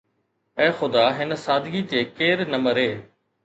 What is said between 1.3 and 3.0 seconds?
سادگي تي ڪير نه مري.